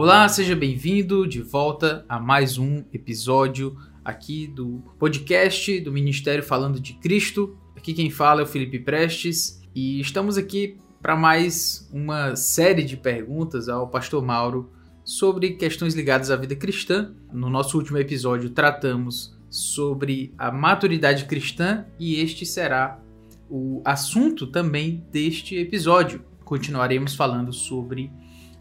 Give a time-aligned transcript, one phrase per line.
[0.00, 6.78] Olá, seja bem-vindo de volta a mais um episódio aqui do podcast do Ministério Falando
[6.78, 7.58] de Cristo.
[7.76, 12.96] Aqui quem fala é o Felipe Prestes e estamos aqui para mais uma série de
[12.96, 14.70] perguntas ao pastor Mauro
[15.02, 17.12] sobre questões ligadas à vida cristã.
[17.32, 23.02] No nosso último episódio tratamos sobre a maturidade cristã e este será
[23.50, 26.24] o assunto também deste episódio.
[26.44, 28.12] Continuaremos falando sobre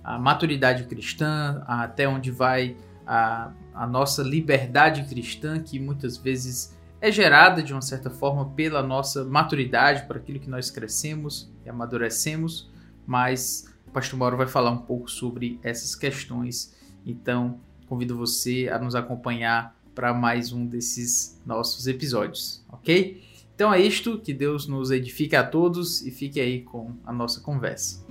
[0.07, 7.11] a maturidade cristã, até onde vai a, a nossa liberdade cristã, que muitas vezes é
[7.11, 12.71] gerada de uma certa forma pela nossa maturidade, por aquilo que nós crescemos e amadurecemos,
[13.05, 16.73] mas o pastor Mauro vai falar um pouco sobre essas questões.
[17.05, 23.21] Então, convido você a nos acompanhar para mais um desses nossos episódios, ok?
[23.53, 27.41] Então é isto, que Deus nos edifique a todos e fique aí com a nossa
[27.41, 28.05] conversa.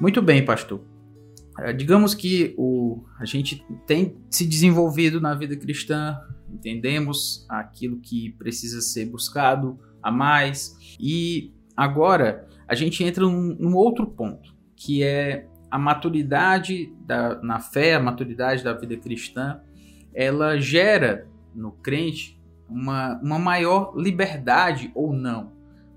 [0.00, 0.82] Muito bem, pastor.
[1.58, 6.20] É, digamos que o, a gente tem se desenvolvido na vida cristã,
[6.52, 13.74] entendemos aquilo que precisa ser buscado a mais, e agora a gente entra num, num
[13.74, 19.60] outro ponto, que é a maturidade da, na fé, a maturidade da vida cristã,
[20.14, 22.38] ela gera no crente
[22.68, 25.52] uma, uma maior liberdade ou não,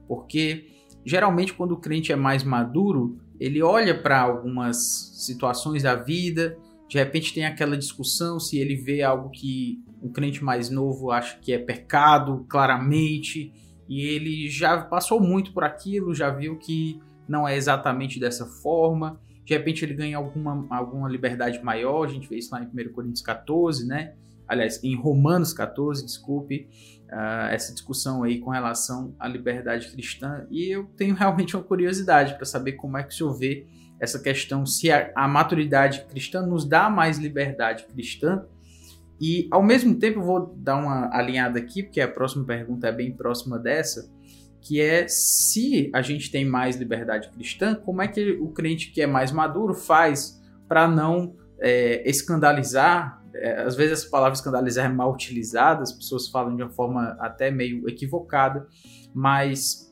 [0.07, 0.67] porque
[1.05, 4.77] geralmente quando o crente é mais maduro, ele olha para algumas
[5.15, 10.43] situações da vida, de repente tem aquela discussão se ele vê algo que um crente
[10.43, 13.53] mais novo acha que é pecado, claramente,
[13.87, 19.19] e ele já passou muito por aquilo, já viu que não é exatamente dessa forma.
[19.45, 22.91] De repente ele ganha alguma, alguma liberdade maior, a gente vê isso lá em 1
[22.91, 24.13] Coríntios 14, né?
[24.47, 26.67] Aliás, em Romanos 14, desculpe,
[27.11, 30.45] uh, essa discussão aí com relação à liberdade cristã.
[30.49, 33.67] E eu tenho realmente uma curiosidade para saber como é que o senhor vê
[33.99, 38.45] essa questão, se a, a maturidade cristã nos dá mais liberdade cristã.
[39.19, 42.91] E ao mesmo tempo, eu vou dar uma alinhada aqui, porque a próxima pergunta é
[42.91, 44.09] bem próxima dessa,
[44.61, 49.01] que é se a gente tem mais liberdade cristã, como é que o crente que
[49.01, 54.89] é mais maduro faz para não é, escandalizar é, às vezes essa palavra escandalizar é
[54.89, 58.67] mal utilizada, as pessoas falam de uma forma até meio equivocada,
[59.13, 59.89] mas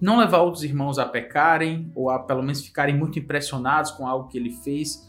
[0.00, 4.28] não levar outros irmãos a pecarem ou a pelo menos ficarem muito impressionados com algo
[4.28, 5.08] que ele fez,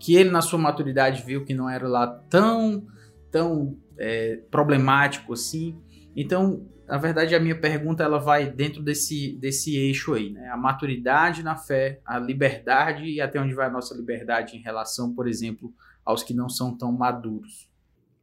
[0.00, 2.86] que ele na sua maturidade viu que não era lá tão
[3.30, 5.78] tão é, problemático assim.
[6.14, 10.48] Então, na verdade, a minha pergunta ela vai dentro desse, desse eixo aí, né?
[10.48, 15.12] A maturidade na fé, a liberdade e até onde vai a nossa liberdade em relação,
[15.12, 15.72] por exemplo,
[16.06, 17.68] aos que não são tão maduros.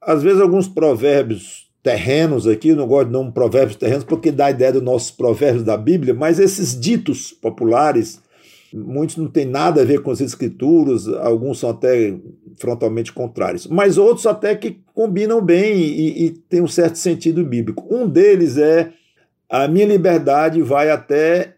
[0.02, 4.46] Às vezes, alguns provérbios terrenos aqui, eu não gosto de não provérbios terrenos porque dá
[4.46, 8.22] a ideia dos nossos provérbios da Bíblia, mas esses ditos populares,
[8.74, 12.18] muitos não têm nada a ver com as escrituras, alguns são até
[12.58, 17.86] frontalmente contrários, mas outros até que combinam bem e, e têm um certo sentido bíblico.
[17.94, 18.94] Um deles é
[19.50, 21.58] a minha liberdade vai até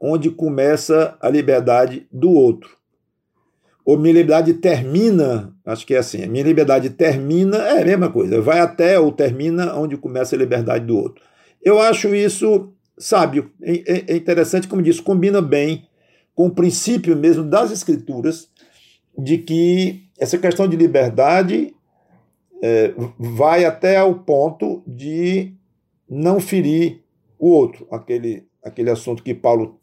[0.00, 2.79] onde começa a liberdade do outro
[3.90, 8.40] ou minha liberdade termina, acho que é assim, minha liberdade termina, é a mesma coisa,
[8.40, 11.24] vai até ou termina onde começa a liberdade do outro.
[11.60, 15.88] Eu acho isso sábio, é, é, é interessante, como disse, combina bem
[16.36, 18.48] com o princípio mesmo das escrituras
[19.18, 21.74] de que essa questão de liberdade
[22.62, 25.52] é, vai até ao ponto de
[26.08, 27.00] não ferir
[27.36, 29.79] o outro, aquele, aquele assunto que Paulo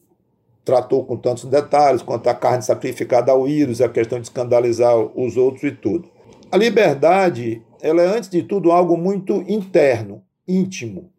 [0.67, 5.38] tratou com tantos detalhes, quanto a carne sacrificada ao íris, a questão de escandalizar os
[5.38, 6.09] outros e tudo.
[6.51, 11.09] A liberdade, ela é antes de tudo algo muito interno, íntimo.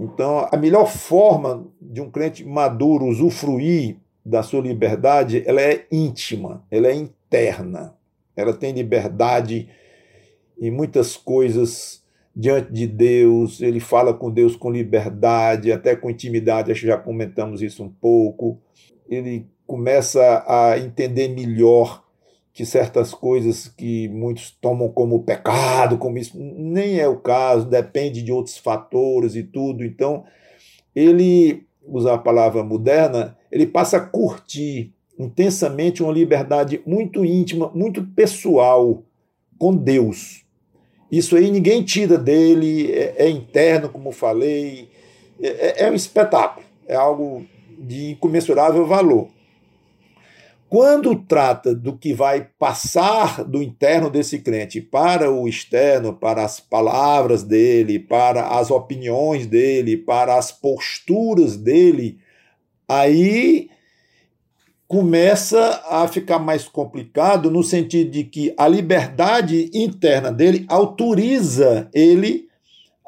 [0.00, 6.64] Então, a melhor forma de um crente maduro usufruir da sua liberdade, ela é íntima,
[6.70, 7.94] ela é interna.
[8.34, 9.68] Ela tem liberdade
[10.58, 12.01] em muitas coisas
[12.34, 16.96] diante de Deus, ele fala com Deus com liberdade, até com intimidade, acho que já
[16.96, 18.58] comentamos isso um pouco.
[19.08, 22.02] Ele começa a entender melhor
[22.54, 28.22] que certas coisas que muitos tomam como pecado, como isso, nem é o caso, depende
[28.22, 29.84] de outros fatores e tudo.
[29.84, 30.24] Então,
[30.94, 38.02] ele, usar a palavra moderna, ele passa a curtir intensamente uma liberdade muito íntima, muito
[38.02, 39.02] pessoal
[39.58, 40.42] com Deus
[41.12, 44.88] isso aí ninguém tira dele, é, é interno, como falei,
[45.38, 47.46] é, é, é um espetáculo, é algo
[47.78, 49.28] de incomensurável valor.
[50.70, 56.58] quando trata do que vai passar do interno desse crente para o externo, para as
[56.60, 62.18] palavras dele, para as opiniões dele, para as posturas dele,
[62.88, 63.68] aí
[64.92, 72.46] começa a ficar mais complicado no sentido de que a liberdade interna dele autoriza ele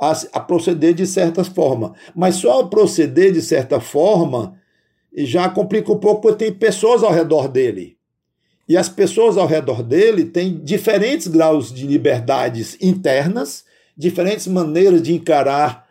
[0.01, 1.93] a, a proceder de certa forma.
[2.17, 4.59] Mas só ao proceder de certa forma
[5.15, 7.99] já complica um pouco porque tem pessoas ao redor dele.
[8.67, 13.63] E as pessoas ao redor dele têm diferentes graus de liberdades internas,
[13.95, 15.87] diferentes maneiras de encarar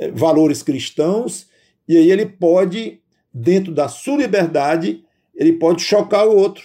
[0.00, 1.46] eh, valores cristãos,
[1.88, 2.98] e aí ele pode,
[3.32, 5.04] dentro da sua liberdade,
[5.40, 6.64] ele pode chocar o outro.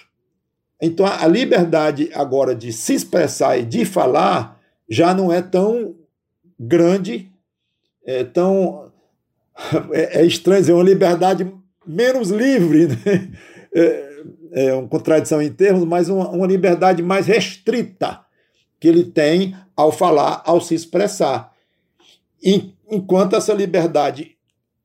[0.81, 5.95] Então a liberdade agora de se expressar e de falar já não é tão
[6.59, 7.31] grande,
[8.05, 8.91] é tão
[9.93, 11.49] é, é estranho dizer uma liberdade
[11.87, 13.31] menos livre, né?
[13.73, 14.15] é,
[14.51, 18.19] é uma contradição em termos, mas uma, uma liberdade mais restrita
[18.77, 21.53] que ele tem ao falar, ao se expressar.
[22.91, 24.34] Enquanto essa liberdade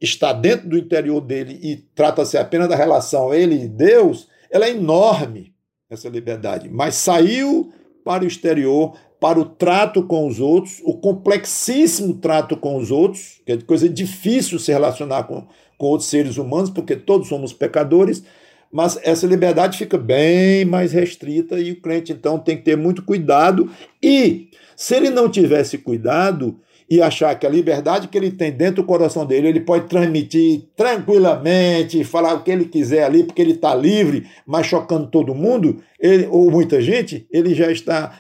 [0.00, 4.70] está dentro do interior dele e trata-se apenas da relação ele e Deus, ela é
[4.70, 5.52] enorme,
[5.91, 6.69] essa liberdade.
[6.69, 7.73] Mas saiu
[8.05, 13.41] para o exterior, para o trato com os outros, o complexíssimo trato com os outros,
[13.44, 18.25] que é coisa difícil se relacionar com, com outros seres humanos, porque todos somos pecadores,
[18.73, 23.03] mas essa liberdade fica bem mais restrita e o crente então tem que ter muito
[23.03, 23.69] cuidado.
[24.03, 26.58] E se ele não tivesse cuidado,
[26.90, 30.64] e achar que a liberdade que ele tem dentro do coração dele, ele pode transmitir
[30.75, 35.81] tranquilamente, falar o que ele quiser ali, porque ele está livre, mas chocando todo mundo,
[36.00, 38.19] ele, ou muita gente, ele já está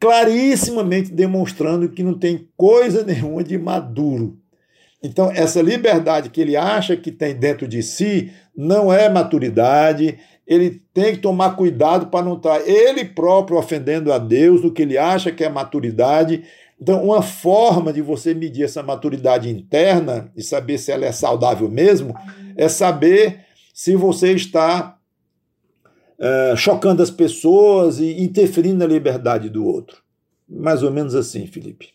[0.00, 4.36] clarissimamente demonstrando que não tem coisa nenhuma de maduro.
[5.00, 10.82] Então, essa liberdade que ele acha que tem dentro de si não é maturidade, ele
[10.92, 14.98] tem que tomar cuidado para não estar ele próprio ofendendo a Deus do que ele
[14.98, 16.42] acha que é maturidade
[16.80, 21.68] então, uma forma de você medir essa maturidade interna e saber se ela é saudável
[21.68, 22.14] mesmo
[22.56, 24.98] é saber se você está
[26.18, 30.02] é, chocando as pessoas e interferindo na liberdade do outro.
[30.48, 31.90] Mais ou menos assim, Felipe.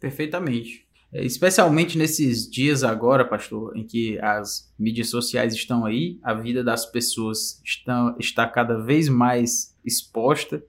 [0.00, 0.86] Perfeitamente.
[1.12, 6.64] É, especialmente nesses dias agora, pastor, em que as mídias sociais estão aí, a vida
[6.64, 10.62] das pessoas está, está cada vez mais exposta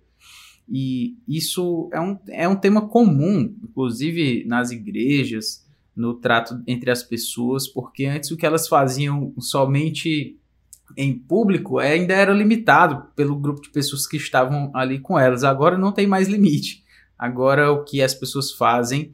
[0.69, 5.65] e isso é um, é um tema comum, inclusive nas igrejas,
[5.95, 10.37] no trato entre as pessoas, porque antes o que elas faziam somente
[10.97, 15.43] em público ainda era limitado pelo grupo de pessoas que estavam ali com elas.
[15.43, 16.83] Agora não tem mais limite.
[17.17, 19.13] Agora o que as pessoas fazem,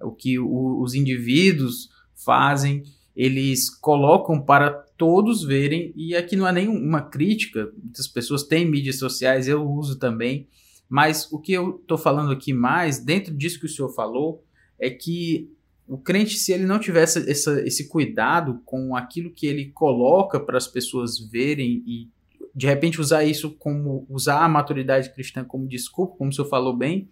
[0.00, 2.82] o que o, os indivíduos fazem,
[3.14, 8.98] eles colocam para todos verem, e aqui não é nenhuma crítica, muitas pessoas têm mídias
[8.98, 10.46] sociais, eu uso também,
[10.90, 14.44] mas o que eu estou falando aqui mais, dentro disso que o senhor falou,
[14.76, 15.48] é que
[15.86, 20.58] o crente, se ele não tivesse essa, esse cuidado com aquilo que ele coloca para
[20.58, 22.08] as pessoas verem e
[22.52, 26.76] de repente usar isso como usar a maturidade cristã como desculpa, como o senhor falou
[26.76, 27.08] bem,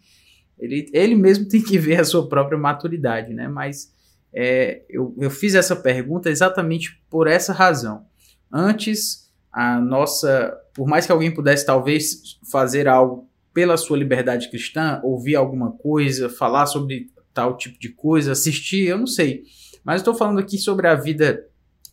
[0.58, 3.46] ele, ele mesmo tem que ver a sua própria maturidade, né?
[3.46, 3.94] Mas
[4.32, 8.06] é, eu, eu fiz essa pergunta exatamente por essa razão.
[8.52, 13.27] Antes, a nossa, por mais que alguém pudesse talvez fazer algo
[13.58, 18.96] pela sua liberdade cristã, ouvir alguma coisa, falar sobre tal tipo de coisa, assistir, eu
[18.96, 19.42] não sei.
[19.82, 21.44] Mas estou falando aqui sobre a vida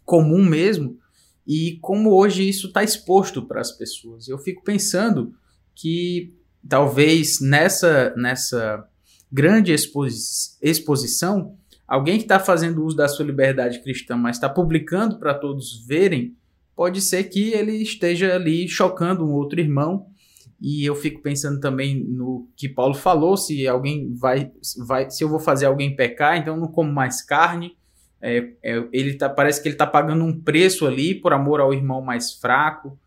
[0.06, 1.00] comum mesmo
[1.48, 4.28] e como hoje isso está exposto para as pessoas.
[4.28, 5.34] Eu fico pensando
[5.74, 6.36] que
[6.70, 8.88] talvez nessa, nessa
[9.32, 15.18] grande exposi exposição, alguém que está fazendo uso da sua liberdade cristã, mas está publicando
[15.18, 16.38] para todos verem,
[16.76, 20.14] pode ser que ele esteja ali chocando um outro irmão
[20.60, 24.52] e eu fico pensando também no que Paulo falou, se alguém vai,
[24.88, 27.76] vai se eu vou fazer alguém pecar, então eu não como mais carne.
[28.22, 31.74] É, é, ele tá, parece que ele está pagando um preço ali por amor ao
[31.74, 32.98] irmão mais fraco.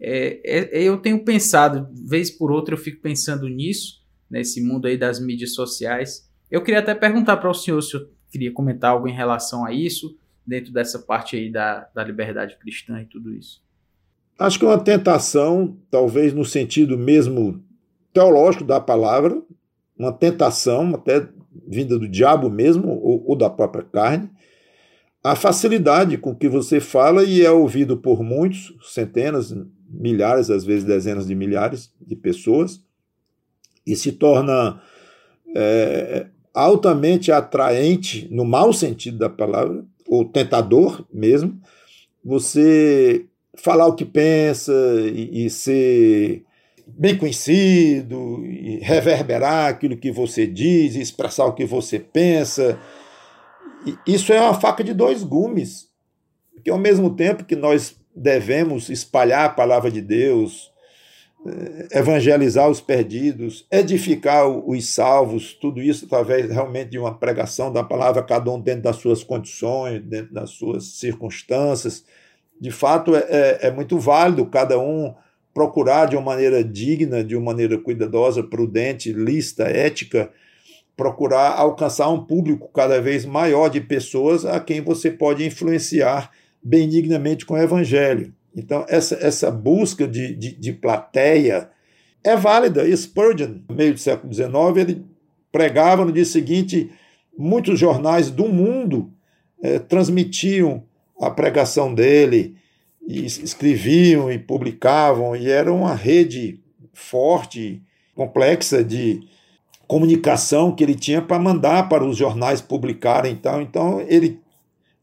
[0.00, 4.96] É, é, eu tenho pensado, vez por outra eu fico pensando nisso, nesse mundo aí
[4.96, 6.28] das mídias sociais.
[6.50, 9.72] Eu queria até perguntar para o senhor se eu queria comentar algo em relação a
[9.72, 13.62] isso, dentro dessa parte aí da, da liberdade cristã e tudo isso.
[14.38, 17.62] Acho que é uma tentação, talvez no sentido mesmo
[18.12, 19.40] teológico da palavra,
[19.98, 21.26] uma tentação, até
[21.66, 24.30] vinda do diabo mesmo, ou, ou da própria carne,
[25.24, 29.56] a facilidade com que você fala e é ouvido por muitos, centenas,
[29.88, 32.80] milhares, às vezes dezenas de milhares de pessoas,
[33.86, 34.80] e se torna
[35.54, 41.58] é, altamente atraente, no mau sentido da palavra, ou tentador mesmo,
[42.24, 44.72] você falar o que pensa
[45.12, 46.44] e, e ser
[46.86, 52.78] bem conhecido, e reverberar aquilo que você diz, expressar o que você pensa.
[54.06, 55.88] Isso é uma faca de dois gumes,
[56.54, 60.72] porque ao mesmo tempo que nós devemos espalhar a palavra de Deus,
[61.46, 67.84] eh, evangelizar os perdidos, edificar os salvos, tudo isso através realmente de uma pregação da
[67.84, 72.04] palavra, cada um dentro das suas condições, dentro das suas circunstâncias.
[72.60, 75.14] De fato, é, é, é muito válido cada um
[75.52, 80.30] procurar de uma maneira digna, de uma maneira cuidadosa, prudente, lista, ética,
[80.96, 86.30] procurar alcançar um público cada vez maior de pessoas a quem você pode influenciar
[86.62, 88.34] benignamente com o Evangelho.
[88.54, 91.70] Então, essa, essa busca de, de, de plateia
[92.24, 92.84] é válida.
[92.96, 95.04] Spurgeon, no meio do século XIX, ele
[95.52, 96.90] pregava no dia seguinte,
[97.38, 99.12] muitos jornais do mundo
[99.62, 100.84] eh, transmitiam
[101.20, 102.56] a pregação dele,
[103.06, 106.60] e escreviam e publicavam, e era uma rede
[106.92, 107.80] forte,
[108.14, 109.20] complexa de
[109.86, 113.32] comunicação que ele tinha para mandar para os jornais publicarem.
[113.32, 114.40] Então, então ele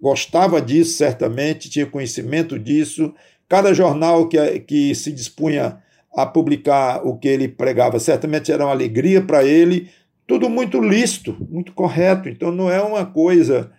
[0.01, 3.13] gostava disso, certamente, tinha conhecimento disso.
[3.47, 5.77] Cada jornal que, que se dispunha
[6.15, 9.89] a publicar o que ele pregava, certamente era uma alegria para ele,
[10.27, 12.27] tudo muito lícito, muito correto.
[12.27, 13.71] Então não é uma coisa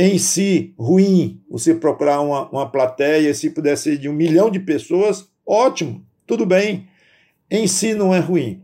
[0.00, 4.60] em si ruim você procurar uma, uma plateia, se puder ser de um milhão de
[4.60, 6.88] pessoas, ótimo, tudo bem.
[7.50, 8.62] Em si não é ruim.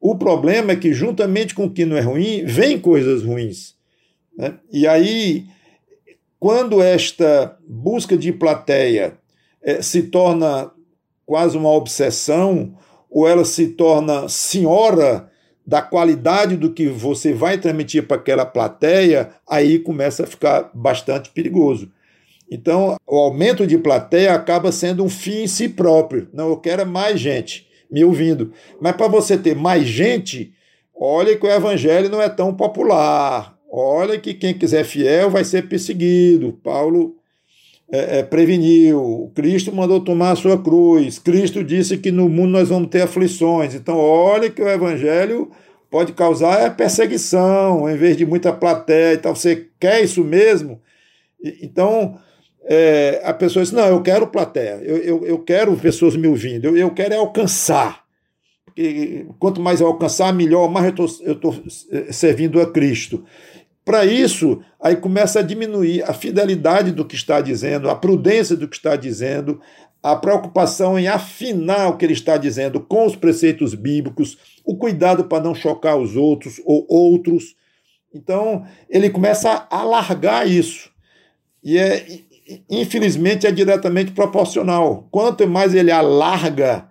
[0.00, 3.74] O problema é que, juntamente com o que não é ruim, vem coisas ruins.
[4.36, 4.54] Né?
[4.70, 5.46] E aí
[6.38, 9.18] quando esta busca de plateia
[9.62, 10.70] é, se torna
[11.24, 12.78] quase uma obsessão,
[13.10, 15.28] ou ela se torna senhora
[15.66, 21.30] da qualidade do que você vai transmitir para aquela plateia, aí começa a ficar bastante
[21.30, 21.90] perigoso.
[22.48, 26.28] Então, o aumento de plateia acaba sendo um fim em si próprio.
[26.32, 28.52] Não, eu quero mais gente me ouvindo.
[28.80, 30.52] Mas para você ter mais gente,
[30.94, 33.58] olha que o evangelho não é tão popular.
[33.68, 36.58] Olha que quem quiser fiel vai ser perseguido.
[36.62, 37.16] Paulo
[37.90, 39.30] é, é, preveniu.
[39.34, 41.18] Cristo mandou tomar a sua cruz.
[41.18, 43.74] Cristo disse que no mundo nós vamos ter aflições.
[43.74, 45.50] Então, olha que o evangelho
[45.90, 49.34] pode causar é perseguição, em vez de muita plateia e tal.
[49.34, 50.80] Você quer isso mesmo?
[51.62, 52.18] Então,
[52.64, 56.66] é, a pessoa diz: Não, eu quero plateia, eu, eu, eu quero pessoas me ouvindo,
[56.66, 58.04] eu, eu quero é alcançar.
[58.64, 61.54] Porque quanto mais eu alcançar, melhor, mais eu estou
[61.90, 63.24] é, servindo a Cristo.
[63.86, 68.66] Para isso, aí começa a diminuir a fidelidade do que está dizendo, a prudência do
[68.66, 69.60] que está dizendo,
[70.02, 75.26] a preocupação em afinar o que ele está dizendo com os preceitos bíblicos, o cuidado
[75.26, 77.54] para não chocar os outros ou outros.
[78.12, 80.90] Então, ele começa a alargar isso.
[81.62, 82.04] E é,
[82.68, 85.06] infelizmente, é diretamente proporcional.
[85.12, 86.88] Quanto mais ele alarga,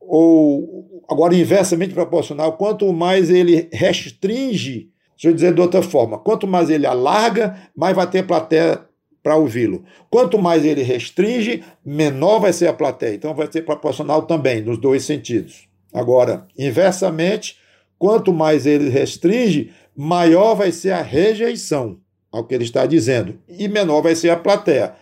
[0.00, 4.93] ou agora inversamente proporcional, quanto mais ele restringe
[5.24, 8.80] Deixa eu dizer de outra forma: quanto mais ele alarga, mais vai ter plateia
[9.22, 9.82] para ouvi-lo.
[10.10, 13.14] Quanto mais ele restringe, menor vai ser a plateia.
[13.14, 15.66] Então vai ser proporcional também, nos dois sentidos.
[15.94, 17.56] Agora, inversamente,
[17.98, 21.96] quanto mais ele restringe, maior vai ser a rejeição
[22.30, 24.94] ao que ele está dizendo, e menor vai ser a plateia.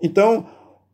[0.00, 0.46] Então,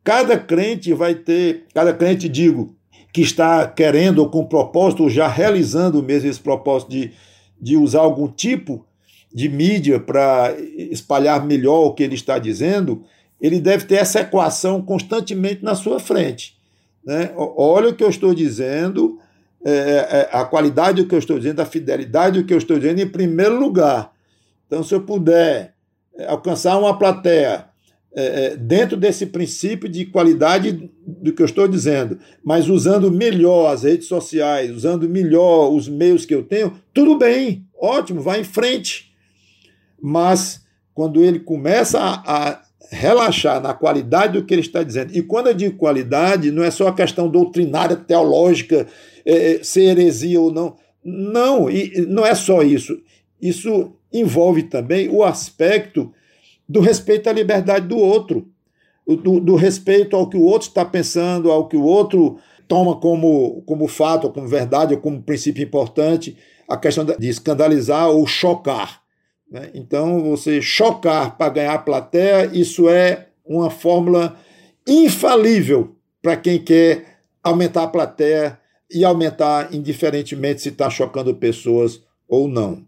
[0.03, 2.75] cada crente vai ter, cada crente, digo,
[3.13, 7.11] que está querendo ou com propósito, já realizando mesmo esse propósito de
[7.59, 8.85] de usar algum tipo
[9.33, 10.55] de mídia para
[10.91, 13.03] espalhar melhor o que ele está dizendo,
[13.41, 16.55] ele deve ter essa equação constantemente na sua frente.
[17.03, 17.31] Né?
[17.35, 19.19] Olha o que eu estou dizendo,
[19.65, 22.77] é, é, a qualidade do que eu estou dizendo, a fidelidade do que eu estou
[22.77, 24.13] dizendo em primeiro lugar.
[24.67, 25.73] Então, se eu puder
[26.15, 27.65] é, alcançar uma plateia
[28.15, 33.73] é, é, dentro desse princípio de qualidade do que eu estou dizendo, mas usando melhor
[33.73, 38.43] as redes sociais, usando melhor os meios que eu tenho, tudo bem, ótimo, vai em
[38.43, 39.11] frente.
[39.99, 45.23] Mas quando ele começa a, a relaxar na qualidade do que ele está dizendo, e
[45.23, 48.85] quando eu digo qualidade, não é só a questão doutrinária, teológica,
[49.25, 50.75] é, é ser heresia ou não.
[51.03, 53.01] Não, e não é só isso.
[53.41, 56.13] Isso envolve também o aspecto
[56.67, 58.47] do respeito à liberdade do outro,
[59.05, 63.61] do, do respeito ao que o outro está pensando, ao que o outro toma como,
[63.65, 69.01] como fato, como verdade, ou como princípio importante, a questão de escandalizar ou chocar.
[69.51, 69.69] Né?
[69.73, 74.37] Então, você chocar para ganhar plateia, isso é uma fórmula
[74.87, 82.47] infalível para quem quer aumentar a plateia e aumentar indiferentemente se está chocando pessoas ou
[82.47, 82.85] não.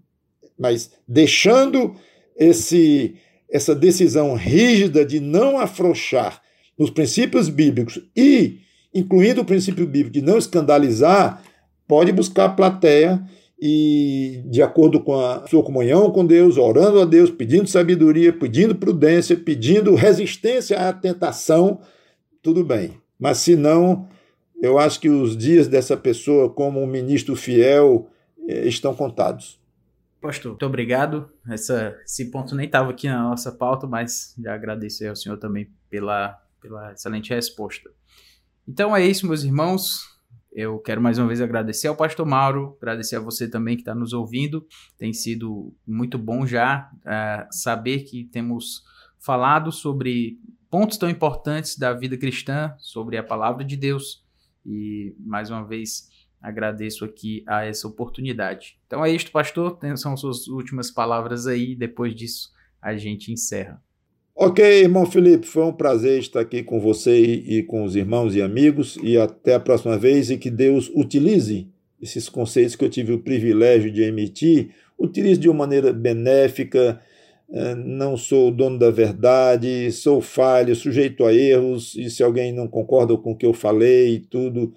[0.58, 1.96] Mas deixando
[2.38, 3.16] esse
[3.50, 6.42] essa decisão rígida de não afrouxar
[6.78, 8.60] nos princípios bíblicos e
[8.94, 11.44] incluindo o princípio bíblico de não escandalizar,
[11.86, 13.22] pode buscar a plateia
[13.62, 18.74] e, de acordo com a sua comunhão com Deus, orando a Deus, pedindo sabedoria, pedindo
[18.74, 21.80] prudência, pedindo resistência à tentação,
[22.42, 22.94] tudo bem.
[23.20, 24.08] Mas se não,
[24.62, 28.08] eu acho que os dias dessa pessoa, como um ministro fiel,
[28.48, 29.60] eh, estão contados.
[30.26, 31.30] Pastor, muito obrigado.
[31.48, 35.70] Essa, esse ponto nem estava aqui na nossa pauta, mas já agradecer ao senhor também
[35.88, 37.92] pela, pela excelente resposta.
[38.68, 40.00] Então é isso, meus irmãos.
[40.52, 43.94] Eu quero mais uma vez agradecer ao Pastor Mauro, agradecer a você também que está
[43.94, 44.66] nos ouvindo.
[44.98, 48.84] Tem sido muito bom já uh, saber que temos
[49.20, 50.40] falado sobre
[50.72, 54.26] pontos tão importantes da vida cristã, sobre a palavra de Deus.
[54.66, 56.10] E mais uma vez
[56.46, 58.78] agradeço aqui a essa oportunidade.
[58.86, 59.80] Então é isto, pastor.
[59.96, 61.76] São suas últimas palavras aí.
[61.76, 63.82] Depois disso, a gente encerra.
[64.36, 68.42] Ok, irmão Felipe, foi um prazer estar aqui com você e, com os irmãos e
[68.42, 71.70] amigos, e até a próxima vez, e que Deus utilize
[72.02, 77.02] esses conceitos que eu tive o privilégio de emitir, utilize de uma maneira benéfica.
[77.50, 82.52] Eh, não sou o dono da verdade, sou falho, sujeito a erros, e se alguém
[82.52, 84.74] não concorda com o que eu falei e tudo,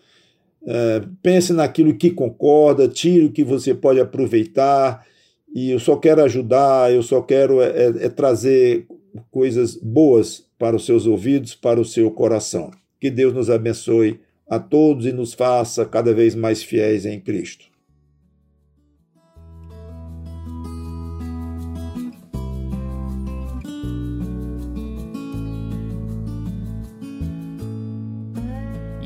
[0.70, 5.02] eh, pense naquilo que concorda, tire o que você pode aproveitar,
[5.54, 8.86] e eu só quero ajudar, eu só quero é, é, é trazer
[9.30, 12.70] coisas boas para os seus ouvidos, para o seu coração.
[13.00, 17.64] Que Deus nos abençoe a todos e nos faça cada vez mais fiéis em Cristo.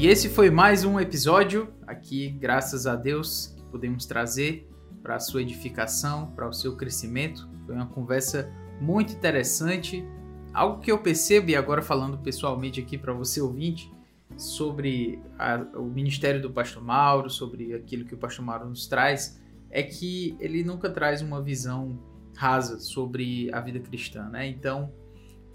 [0.03, 4.69] E esse foi mais um episódio aqui, graças a Deus, que podemos trazer
[5.01, 7.49] para a sua edificação, para o seu crescimento.
[7.65, 10.05] Foi uma conversa muito interessante.
[10.53, 13.93] Algo que eu percebo, e agora falando pessoalmente aqui para você ouvinte,
[14.37, 19.41] sobre a, o ministério do Pastor Mauro, sobre aquilo que o Pastor Mauro nos traz,
[19.71, 21.97] é que ele nunca traz uma visão
[22.35, 24.49] rasa sobre a vida cristã, né?
[24.49, 24.93] Então,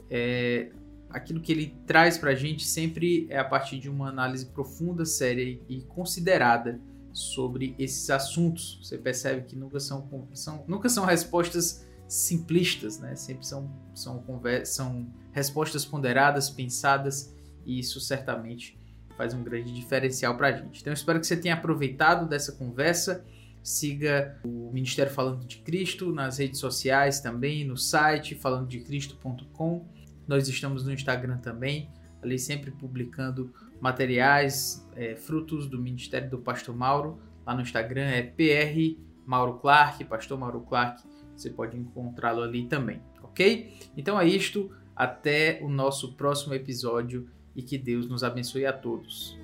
[0.10, 0.72] é,
[1.10, 5.06] aquilo que ele traz para a gente sempre é a partir de uma análise profunda,
[5.06, 6.80] séria e considerada
[7.14, 8.80] sobre esses assuntos.
[8.84, 13.16] Você percebe que nunca são, são nunca são respostas simplistas, né?
[13.16, 14.24] Sempre são, são,
[14.64, 18.80] são respostas ponderadas, pensadas, e isso certamente
[19.18, 20.82] faz um grande diferencial para a gente.
[20.82, 23.26] Então, espero que você tenha aproveitado dessa conversa.
[23.64, 29.86] Siga o Ministério Falando de Cristo nas redes sociais também, no site falandodecristo.com.
[30.28, 31.90] Nós estamos no Instagram também,
[32.22, 37.20] ali sempre publicando materiais, é, frutos do Ministério do Pastor Mauro.
[37.46, 41.04] Lá no Instagram é PR Mauro Clark, Pastor Mauro Clark
[41.38, 43.72] você pode encontrá-lo ali também, ok?
[43.96, 49.38] Então é isto, até o nosso próximo episódio e que Deus nos abençoe a todos.